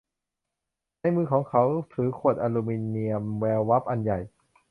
[1.01, 1.63] ในมือของเขา
[1.93, 4.19] ถือขวดอะลูมิเนียมแวววับอันใหญ่